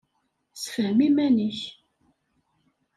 Sefhem 0.61 0.99
iman-ik. 1.07 1.59